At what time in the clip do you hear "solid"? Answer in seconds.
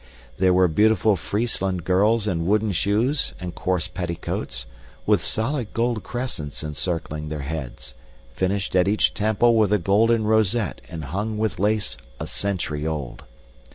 5.23-5.73